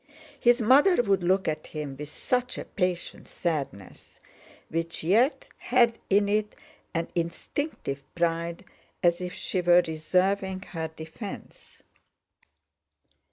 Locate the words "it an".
6.27-7.07